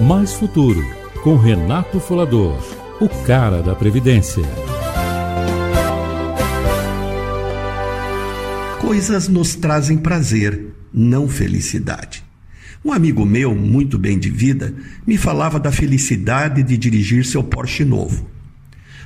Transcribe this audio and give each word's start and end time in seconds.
Mais 0.00 0.32
Futuro, 0.32 0.82
com 1.22 1.36
Renato 1.36 2.00
Folador, 2.00 2.56
o 3.02 3.08
cara 3.26 3.62
da 3.62 3.74
Previdência. 3.74 4.42
Coisas 8.80 9.28
nos 9.28 9.54
trazem 9.54 9.98
prazer, 9.98 10.68
não 10.90 11.28
felicidade. 11.28 12.24
Um 12.82 12.94
amigo 12.94 13.26
meu, 13.26 13.54
muito 13.54 13.98
bem 13.98 14.18
de 14.18 14.30
vida, 14.30 14.74
me 15.06 15.18
falava 15.18 15.60
da 15.60 15.70
felicidade 15.70 16.62
de 16.62 16.78
dirigir 16.78 17.26
seu 17.26 17.44
Porsche 17.44 17.84
novo. 17.84 18.26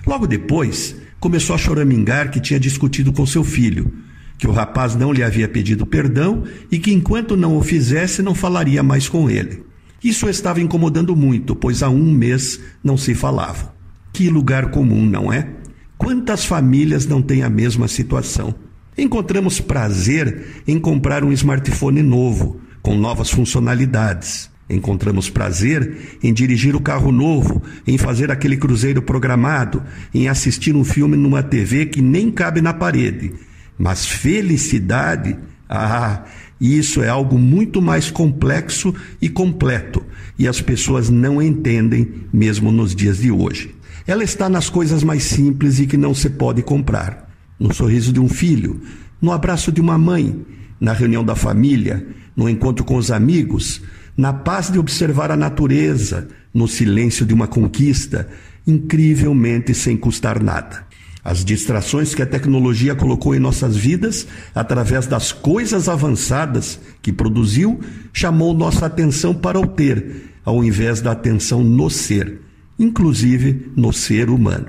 Logo 0.07 0.29
depois, 0.29 0.95
começou 1.19 1.57
a 1.57 1.59
choramingar 1.59 2.31
que 2.31 2.39
tinha 2.39 2.61
discutido 2.61 3.13
com 3.13 3.27
seu 3.27 3.43
filho, 3.43 3.93
que 4.39 4.47
o 4.47 4.53
rapaz 4.53 4.95
não 4.95 5.13
lhe 5.13 5.25
havia 5.25 5.49
pedido 5.49 5.85
perdão 5.85 6.45
e 6.71 6.79
que 6.79 6.93
enquanto 6.93 7.37
não 7.37 7.57
o 7.57 7.65
fizesse 7.65 8.23
não 8.23 8.33
falaria 8.33 8.81
mais 8.81 9.09
com 9.09 9.29
ele. 9.29 9.64
Isso 10.05 10.29
estava 10.29 10.61
incomodando 10.61 11.17
muito, 11.17 11.57
pois 11.57 11.83
há 11.83 11.89
um 11.89 12.13
mês 12.13 12.61
não 12.85 12.95
se 12.95 13.15
falava. 13.15 13.75
Que 14.13 14.29
lugar 14.29 14.71
comum, 14.71 15.07
não 15.07 15.33
é? 15.33 15.49
Quantas 15.97 16.45
famílias 16.45 17.07
não 17.07 17.23
têm 17.23 17.43
a 17.43 17.49
mesma 17.49 17.89
situação? 17.89 18.55
Encontramos 18.99 19.61
prazer 19.61 20.63
em 20.69 20.79
comprar 20.79 21.25
um 21.25 21.33
smartphone 21.33 22.03
novo, 22.03 22.61
com 22.83 22.95
novas 22.99 23.31
funcionalidades. 23.31 24.51
Encontramos 24.69 25.31
prazer 25.31 26.19
em 26.23 26.35
dirigir 26.35 26.77
o 26.77 26.81
carro 26.81 27.11
novo, 27.11 27.63
em 27.87 27.97
fazer 27.97 28.31
aquele 28.31 28.59
cruzeiro 28.59 29.01
programado, 29.01 29.83
em 30.13 30.29
assistir 30.29 30.77
um 30.77 30.85
filme 30.85 31.17
numa 31.17 31.43
TV 31.43 31.87
que 31.87 32.03
nem 32.03 32.31
cabe 32.31 32.61
na 32.61 32.75
parede. 32.75 33.33
Mas 33.79 34.05
felicidade, 34.05 35.39
ah, 35.77 36.25
isso 36.61 37.03
é 37.03 37.09
algo 37.09 37.39
muito 37.39 37.83
mais 37.83 38.11
complexo 38.11 38.95
e 39.21 39.29
completo, 39.29 40.03
e 40.39 40.49
as 40.49 40.61
pessoas 40.61 41.11
não 41.11 41.43
entendem 41.43 42.13
mesmo 42.33 42.73
nos 42.73 42.95
dias 42.95 43.19
de 43.19 43.31
hoje. 43.31 43.75
Ela 44.07 44.25
está 44.25 44.49
nas 44.49 44.69
coisas 44.69 45.03
mais 45.03 45.25
simples 45.25 45.79
e 45.79 45.87
que 45.87 45.97
não 45.97 46.15
se 46.15 46.31
pode 46.31 46.63
comprar. 46.63 47.31
No 47.59 47.73
sorriso 47.73 48.13
de 48.13 48.21
um 48.21 48.29
filho, 48.29 48.81
no 49.21 49.33
abraço 49.33 49.73
de 49.73 49.81
uma 49.81 49.97
mãe, 49.97 50.45
na 50.79 50.93
reunião 50.93 51.25
da 51.25 51.35
família, 51.35 52.07
no 52.37 52.49
encontro 52.49 52.85
com 52.85 52.97
os 52.97 53.11
amigos, 53.11 53.81
na 54.17 54.33
paz 54.33 54.71
de 54.71 54.79
observar 54.79 55.31
a 55.31 55.37
natureza, 55.37 56.29
no 56.53 56.69
silêncio 56.69 57.25
de 57.25 57.33
uma 57.35 57.47
conquista, 57.47 58.29
incrivelmente 58.67 59.75
sem 59.75 59.97
custar 59.97 60.43
nada. 60.43 60.87
As 61.25 61.43
distrações 61.43 62.15
que 62.15 62.21
a 62.21 62.27
tecnologia 62.27 62.95
colocou 62.95 63.35
em 63.35 63.39
nossas 63.39 63.75
vidas, 63.75 64.27
através 64.55 65.07
das 65.07 65.33
coisas 65.33 65.89
avançadas 65.89 66.79
que 67.01 67.11
produziu, 67.11 67.81
chamou 68.13 68.53
nossa 68.53 68.85
atenção 68.85 69.33
para 69.33 69.59
o 69.59 69.67
ter, 69.67 70.35
ao 70.45 70.63
invés 70.63 71.01
da 71.01 71.13
atenção 71.13 71.65
no 71.65 71.89
ser, 71.89 72.43
inclusive 72.79 73.73
no 73.75 73.91
ser 73.91 74.29
humano. 74.29 74.67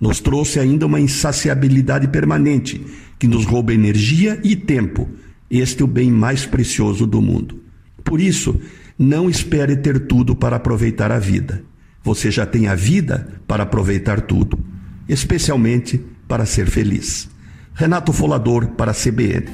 Nos 0.00 0.20
trouxe 0.20 0.60
ainda 0.60 0.86
uma 0.86 1.00
insaciabilidade 1.00 2.06
permanente, 2.06 2.86
que 3.18 3.26
nos 3.26 3.44
rouba 3.44 3.74
energia 3.74 4.38
e 4.44 4.54
tempo, 4.54 5.08
este 5.50 5.82
é 5.82 5.84
o 5.84 5.88
bem 5.88 6.12
mais 6.12 6.46
precioso 6.46 7.04
do 7.04 7.20
mundo. 7.20 7.60
Por 8.04 8.20
isso, 8.20 8.60
não 8.96 9.28
espere 9.28 9.74
ter 9.74 10.06
tudo 10.06 10.36
para 10.36 10.54
aproveitar 10.54 11.10
a 11.10 11.18
vida. 11.18 11.64
Você 12.04 12.30
já 12.30 12.46
tem 12.46 12.68
a 12.68 12.76
vida 12.76 13.26
para 13.48 13.64
aproveitar 13.64 14.20
tudo 14.20 14.75
especialmente 15.08 16.02
para 16.26 16.46
ser 16.46 16.70
feliz. 16.70 17.28
Renato 17.74 18.12
Folador 18.12 18.68
para 18.68 18.92
a 18.92 18.94
CBN. 18.94 19.46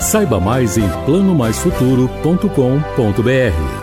Saiba 0.00 0.40
mais 0.40 0.76
em 0.76 0.88
planomaisfuturo.com.br. 1.06 3.77